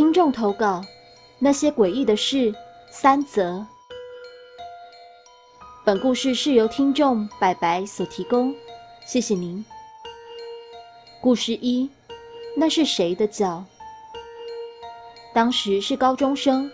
[0.00, 0.82] 听众投稿：
[1.38, 2.54] 那些诡异的事
[2.90, 3.66] 三则。
[5.84, 8.54] 本故事是由听众白白所提供，
[9.04, 9.62] 谢谢您。
[11.20, 11.90] 故事一：
[12.56, 13.62] 那是谁的脚？
[15.34, 16.70] 当时是高中生，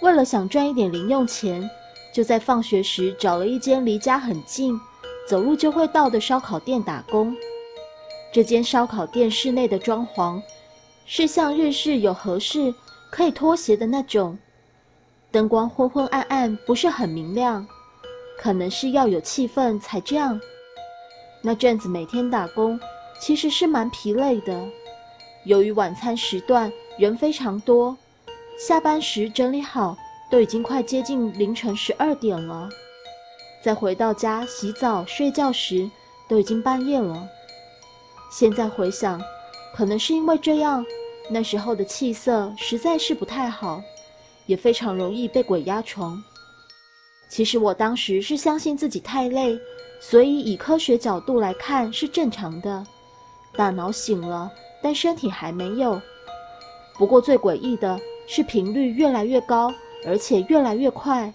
[0.00, 1.68] 为了想赚一点零用钱，
[2.14, 4.80] 就在放学时找了一间离家很近、
[5.26, 7.36] 走路就会到的烧烤店打工。
[8.32, 10.40] 这间烧烤店室内的装潢。
[11.12, 12.72] 是像日式有合适
[13.10, 14.38] 可以脱鞋的那种，
[15.32, 17.66] 灯光昏昏暗暗，不是很明亮，
[18.38, 20.40] 可能是要有气氛才这样。
[21.42, 22.78] 那阵子每天打工，
[23.18, 24.64] 其实是蛮疲累的。
[25.42, 27.96] 由于晚餐时段人非常多，
[28.56, 29.96] 下班时整理好
[30.30, 32.68] 都已经快接近凌晨十二点了，
[33.60, 35.90] 再回到家洗澡睡觉时
[36.28, 37.26] 都已经半夜了。
[38.30, 39.20] 现在回想，
[39.74, 40.86] 可能是因为这样。
[41.32, 43.80] 那时候的气色实在是不太好，
[44.46, 46.20] 也非常容易被鬼压床。
[47.28, 49.56] 其实我当时是相信自己太累，
[50.00, 52.84] 所以以科学角度来看是正常的，
[53.54, 54.50] 大脑醒了，
[54.82, 56.02] 但身体还没有。
[56.98, 59.72] 不过最诡异的是频率越来越高，
[60.04, 61.32] 而且越来越快。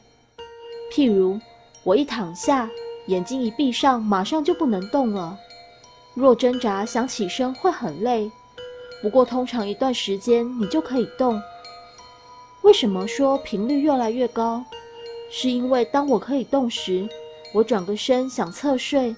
[0.92, 1.39] 譬如
[1.83, 2.70] 我一躺下，
[3.08, 5.39] 眼睛一闭上，马上就不能动了。
[6.14, 8.30] 若挣扎想起身，会很累。
[9.06, 11.39] 不过，通常一段时间你就可以动。
[12.64, 14.66] 为什么说频率越来越高？
[15.30, 17.08] 是因为当我可以动时，
[17.53, 19.16] 我转个身想侧睡，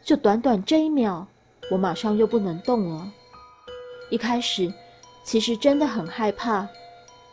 [0.00, 1.26] 就短短这一秒，
[1.72, 3.12] 我马上又不能动了。
[4.10, 4.72] 一开始，
[5.24, 6.68] 其实真的很害怕，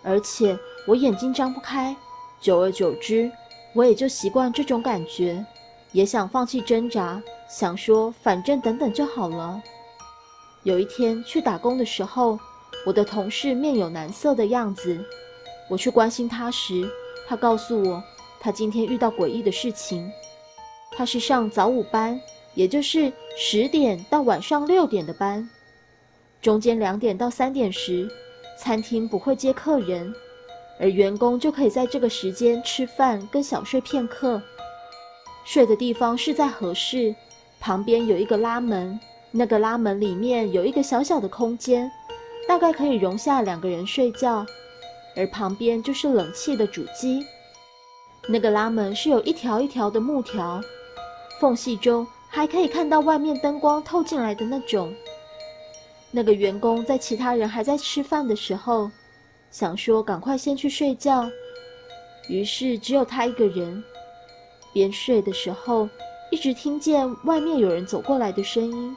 [0.01, 1.95] 而且我眼睛张不开。
[2.41, 3.31] 久而久之，
[3.75, 5.45] 我也就习惯这种感觉，
[5.91, 9.61] 也想放弃挣扎，想说反正等等就好了。
[10.67, 12.37] 有一天去打工的时候，
[12.85, 15.01] 我的同事面有难色的样子。
[15.69, 16.85] 我去关心他时，
[17.25, 18.03] 他告诉我，
[18.37, 20.11] 他今天遇到诡异的事情。
[20.91, 22.19] 他是上早午班，
[22.53, 25.49] 也就是十点到晚上六点的班。
[26.41, 28.05] 中间两点到三点时，
[28.59, 30.13] 餐厅不会接客人，
[30.81, 34.41] 而员工就可以在这个时间吃饭跟小睡片刻。
[35.45, 37.15] 睡的地方是在合适，
[37.57, 38.99] 旁边有一个拉门。
[39.31, 41.91] 那个拉门里面有一个小小的空间，
[42.47, 44.45] 大概可以容下两个人睡觉，
[45.15, 47.25] 而旁边就是冷气的主机。
[48.29, 50.61] 那个拉门是有一条一条的木条，
[51.39, 54.93] 缝隙中还可以看到外面灯光透进来的那种。
[56.09, 58.89] 那个员工在其他人还在吃饭的时候，
[59.51, 61.29] 想说赶快先去睡觉，
[62.29, 63.83] 于是只有他一个人，
[64.73, 65.87] 边睡的时候
[66.31, 68.95] 一直听见外面有人走过来的声音。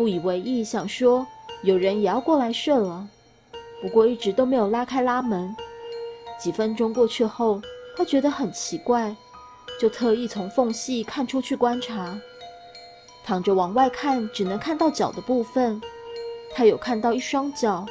[0.00, 1.26] 不以为意，想说
[1.62, 3.06] 有人也要过来睡了，
[3.82, 5.54] 不过一直都没有拉开拉门。
[6.38, 7.60] 几分钟过去后，
[7.94, 9.14] 他觉得很奇怪，
[9.78, 12.18] 就特意从缝隙看出去观察。
[13.22, 15.78] 躺着往外看，只能看到脚的部分。
[16.54, 17.84] 他有看到一双脚，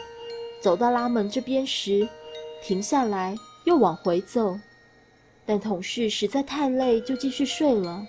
[0.59, 2.09] 走到拉门这边时，
[2.63, 4.57] 停下来又往回走。
[5.45, 8.03] 但同事实在太累，就继续睡了。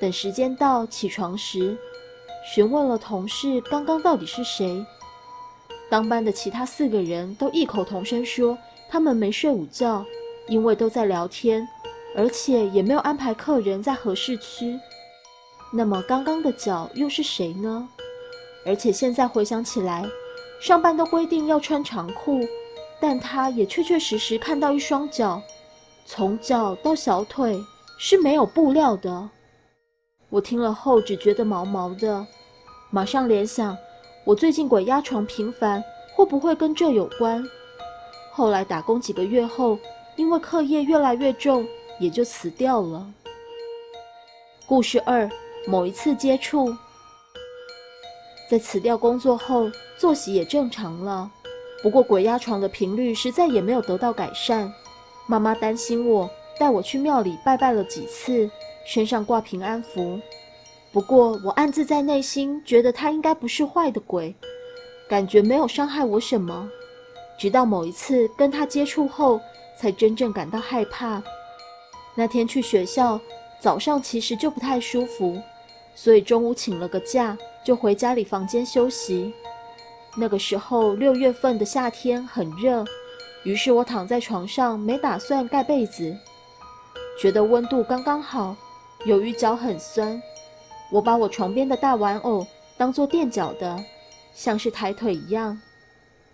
[0.00, 1.76] 等时间到起床时。
[2.54, 4.82] 询问了同事刚刚到底是谁，
[5.90, 8.56] 当班的其他四个人都异口同声说
[8.88, 10.02] 他们没睡午觉，
[10.48, 11.68] 因为都在聊天，
[12.16, 14.80] 而且也没有安排客人在合适区。
[15.70, 17.86] 那么刚刚的脚又是谁呢？
[18.64, 20.06] 而且现在回想起来，
[20.58, 22.40] 上班都规定要穿长裤，
[22.98, 25.42] 但他也确确实实看到一双脚，
[26.06, 27.62] 从脚到小腿
[27.98, 29.28] 是没有布料的。
[30.30, 32.26] 我听了后只觉得毛毛的。
[32.90, 33.76] 马上联想，
[34.24, 35.84] 我最近鬼压床频繁，
[36.14, 37.44] 会不会跟这有关？
[38.32, 39.78] 后来打工几个月后，
[40.16, 41.66] 因为课业越来越重，
[42.00, 43.06] 也就辞掉了。
[44.66, 45.28] 故事二：
[45.66, 46.74] 某一次接触，
[48.50, 51.30] 在辞掉工作后，作息也正常了，
[51.82, 54.72] 不过鬼压床的频率实在也没有得到改善。
[55.26, 58.50] 妈妈担心我，带我去庙里拜拜了几次，
[58.86, 60.18] 身上挂平安符。
[60.98, 64.34] 不过，我暗自在内心觉得他应该不是坏的鬼，
[65.08, 66.68] 感觉没有伤害我什么。
[67.38, 69.40] 直到某一次跟他接触后，
[69.78, 71.22] 才真正感到害怕。
[72.16, 73.20] 那天去学校，
[73.60, 75.40] 早上其实就不太舒服，
[75.94, 79.32] 所以中午请了个假，就回家里房间休息。
[80.16, 82.84] 那个时候六月份的夏天很热，
[83.44, 86.12] 于是我躺在床上，没打算盖被子，
[87.22, 88.56] 觉得温度刚刚好。
[89.04, 90.20] 由于脚很酸。
[90.90, 92.46] 我把我床边的大玩偶
[92.76, 93.84] 当做垫脚的，
[94.34, 95.60] 像是抬腿一样。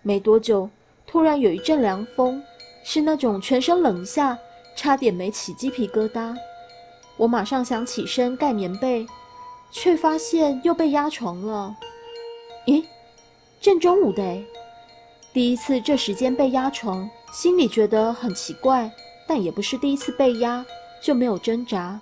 [0.01, 0.69] 没多久，
[1.07, 2.41] 突然有一阵凉风，
[2.83, 4.37] 是那种全身冷下，
[4.75, 6.35] 差点没起鸡皮疙瘩。
[7.17, 9.05] 我马上想起身盖棉被，
[9.71, 11.75] 却发现又被压床了。
[12.67, 12.83] 咦，
[13.59, 14.45] 正中午的诶
[15.33, 18.91] 第一次这时间被压床，心里觉得很奇怪，
[19.27, 20.65] 但也不是第一次被压，
[21.01, 21.99] 就没有挣扎。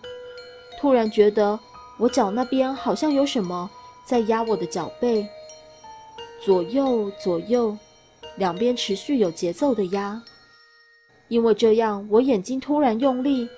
[0.79, 1.57] 突然觉得
[1.97, 3.69] 我脚那边好像有什么
[4.05, 5.27] 在压我的脚背，
[6.43, 7.77] 左右左右，
[8.37, 10.21] 两边持续有节奏的压。
[11.27, 13.49] 因为这样，我眼睛突然用力。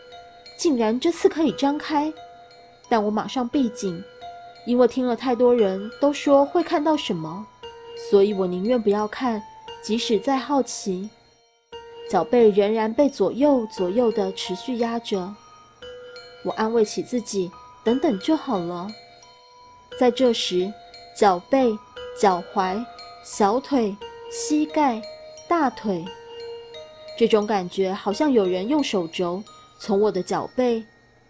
[0.58, 2.14] 竟然这次可以张开，
[2.88, 4.02] 但我马上闭紧，
[4.66, 7.46] 因为听了太多人都说会看到什么，
[8.10, 9.44] 所以我宁愿不要看，
[9.84, 11.10] 即使再好奇。
[12.10, 15.36] 脚背仍然被左右左右的持续压着，
[16.46, 17.52] 我安慰起自己，
[17.86, 18.90] 等等就好了。
[19.98, 20.74] 在这时，
[21.16, 21.78] 脚背、
[22.20, 22.84] 脚踝、
[23.24, 23.96] 小腿、
[24.30, 25.02] 膝盖、
[25.48, 26.04] 大腿，
[27.18, 29.42] 这种感觉好像有人用手肘。
[29.78, 30.84] 从我的脚背，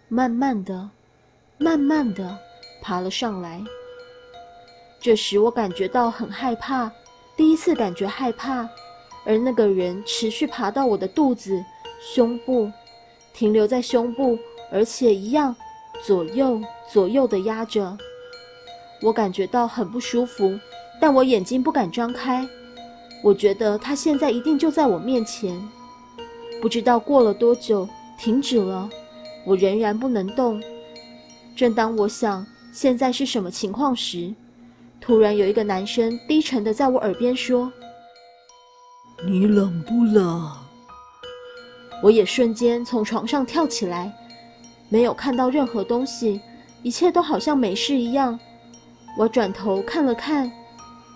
[0.08, 0.88] 慢慢的、
[1.58, 2.38] 慢慢的
[2.80, 3.62] 爬了上来。
[5.00, 6.90] 这时我感觉到很害怕，
[7.36, 8.68] 第一次感觉害怕。
[9.24, 11.62] 而那个人持续爬到我的肚子、
[12.00, 12.70] 胸部，
[13.34, 14.38] 停留在胸部，
[14.70, 15.54] 而且一样
[16.04, 16.60] 左右
[16.92, 17.96] 左右的压着。
[19.02, 20.58] 我感觉到很不舒服，
[21.00, 22.48] 但我眼睛不敢张开。
[23.22, 25.60] 我觉得他现在一定就在我面前。
[26.60, 27.88] 不知道过了多久。
[28.18, 28.88] 停止了，
[29.44, 30.58] 我仍然不能动。
[31.54, 34.32] 正当我想现在是什么情况时，
[35.02, 37.70] 突然有一个男生低沉的在我耳边说
[39.28, 40.50] ：“你冷不冷？”
[42.02, 44.10] 我也瞬间从床上跳起来，
[44.88, 46.40] 没有看到任何东西，
[46.82, 48.38] 一切都好像没事一样。
[49.18, 50.50] 我转头看了看，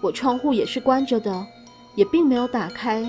[0.02, 1.46] 我窗户也是关着的，
[1.94, 3.04] 也并没有打开。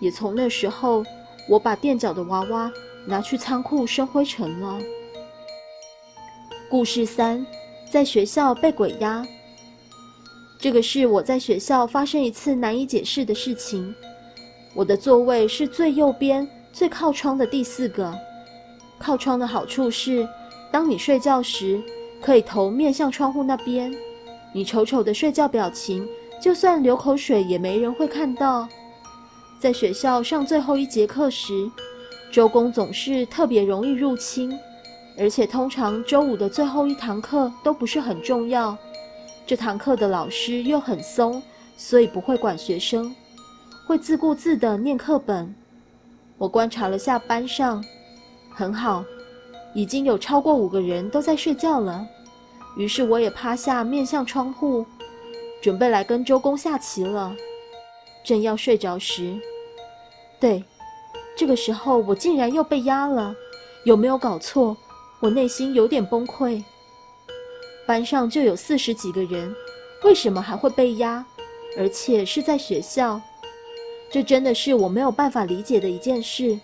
[0.00, 1.04] 也从那时候，
[1.48, 2.70] 我把垫脚的娃娃。
[3.08, 4.80] 拿去仓库生灰尘了。
[6.68, 7.46] 故事三，
[7.88, 9.24] 在学校被鬼压。
[10.58, 13.94] 这个是我在学校发生一次难以解释的事情。
[14.74, 18.12] 我的座位是最右边、最靠窗的第四个。
[18.98, 20.28] 靠窗的好处是，
[20.70, 21.82] 当你睡觉时，
[22.20, 23.94] 可以头面向窗户那边。
[24.52, 26.08] 你丑丑的睡觉表情，
[26.40, 28.68] 就算流口水也没人会看到。
[29.58, 31.70] 在学校上最后一节课时。
[32.32, 34.58] 周公总是特别容易入侵，
[35.16, 38.76] 而且通常周五的最后一堂课都不是很重要。
[39.46, 41.40] 这堂课的老师又很松，
[41.76, 43.14] 所以不会管学生，
[43.86, 45.54] 会自顾自地念课本。
[46.36, 47.82] 我观察了下班上，
[48.58, 49.04] 很好，
[49.74, 52.08] 已经有超过五个人都在睡觉了。
[52.74, 54.86] 于是我也趴下面向窗户，
[55.62, 57.36] 准备来跟周公下棋了。
[58.24, 59.38] 正要睡着时，
[60.40, 60.64] 对。
[61.36, 63.36] 这个时候，我竟然又被压了，
[63.84, 64.74] 有没有搞错？
[65.20, 66.64] 我内心有点崩溃。
[67.86, 69.54] 班上就有四十几个人，
[70.02, 71.22] 为什么还会被压？
[71.76, 73.20] 而且是在学校，
[74.10, 76.58] 这真的是我没有办法理解的一件事。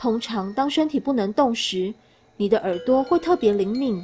[0.00, 1.92] 通常，当身体不能动时，
[2.38, 4.02] 你的耳朵会特别灵敏。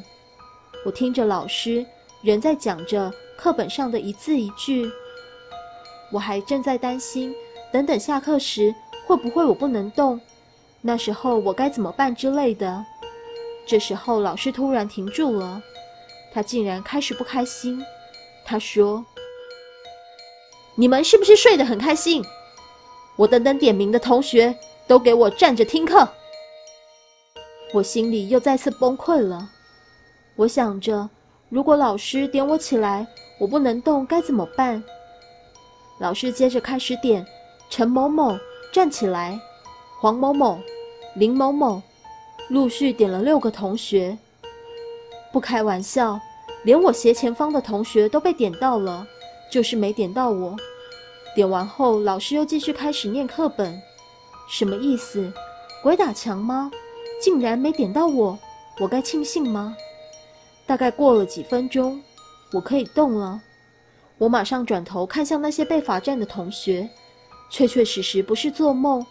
[0.84, 1.86] 我听着老师
[2.20, 4.86] 仍在讲着课本上的一字一句，
[6.12, 7.34] 我还正在担心，
[7.72, 8.74] 等等下课时。
[9.06, 10.20] 会不会我不能动？
[10.80, 12.84] 那时候我该怎么办之类的？
[13.64, 15.62] 这时候老师突然停住了，
[16.34, 17.80] 他竟然开始不开心。
[18.44, 19.06] 他说
[20.74, 22.22] ：“你们是不是睡得很开心？
[23.14, 26.08] 我等等点名的同学都给我站着听课。”
[27.74, 29.50] 我心里又再次崩溃了。
[30.36, 31.08] 我想着，
[31.48, 33.06] 如果老师点我起来，
[33.38, 34.82] 我不能动该怎么办？
[35.98, 37.26] 老师接着开始点
[37.70, 38.36] 陈某某。
[38.72, 39.40] 站起来，
[39.98, 40.58] 黄某某、
[41.14, 41.80] 林某某，
[42.50, 44.18] 陆续点了六个同学。
[45.32, 46.20] 不开玩笑，
[46.64, 49.06] 连我斜前方的同学都被点到了，
[49.50, 50.54] 就是没点到我。
[51.34, 53.80] 点完后，老师又继续开始念课本，
[54.48, 55.32] 什么意思？
[55.82, 56.70] 鬼打墙吗？
[57.20, 58.38] 竟然没点到我，
[58.78, 59.76] 我该庆幸吗？
[60.66, 62.02] 大概过了几分钟，
[62.52, 63.40] 我可以动了。
[64.18, 66.88] 我马上转头看向那些被罚站的同学。
[67.48, 69.06] 确确实实不是做梦，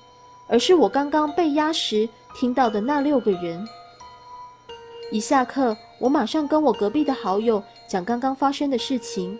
[0.49, 3.65] 而是我刚刚被压时听到的那六个人。
[5.09, 9.39] 一下课，我马上跟我隔壁的好友讲刚刚发生的事情。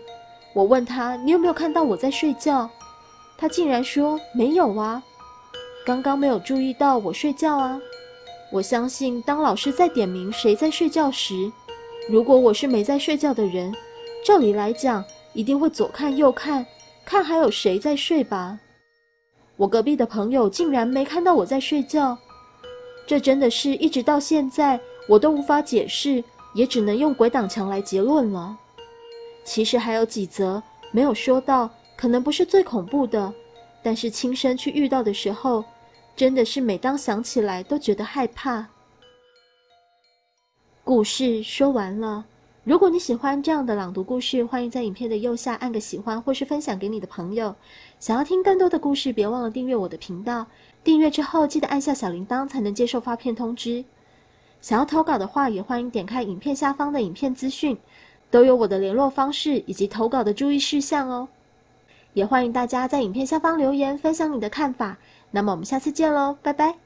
[0.54, 2.70] 我问他：“你有没有看到我在睡觉？”
[3.36, 5.02] 他竟然说：“没有啊，
[5.86, 7.80] 刚刚没有注意到我睡觉啊。”
[8.50, 11.50] 我相信，当老师在点名谁在睡觉时，
[12.10, 13.72] 如果我是没在睡觉的人，
[14.24, 16.66] 照理来讲一定会左看右看。
[17.04, 18.58] 看还有谁在睡吧。
[19.56, 22.18] 我隔壁的朋友竟然没看到我在睡觉，
[23.06, 28.58] 这真的是一直到现在我都无法解释，也只能用鬼挡墙来结论了。
[29.44, 33.32] 其实还有几则没有说到，可能不是最恐怖的，
[33.84, 35.64] 但是亲身去遇到的时候，
[36.16, 38.66] 真的是每当想起来都觉得害怕。
[40.82, 42.24] 故事说完了。
[42.64, 47.54] 如果你喜欢这样的朗读故事，欢迎在影片的右下按个喜欢，或是分享给你的朋友。
[48.00, 50.46] 想要听更多的故事，别忘了订阅我的频道。
[50.82, 53.84] 订阅之后记得按下小铃铛，才能接受发片通知。
[54.62, 57.76] 想要投稿的话，也欢迎点开影片下方的影片资讯，
[58.30, 61.28] 都有我的联络方式以及投稿的注意事项哦。
[62.14, 64.96] 也欢迎大家在影片下方留言，分享你的看法。
[65.30, 66.85] 那么我们下次见喽，拜拜。